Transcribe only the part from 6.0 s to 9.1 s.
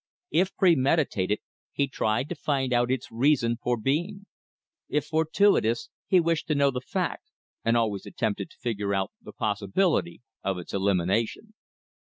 he wished to know the fact, and always attempted to figure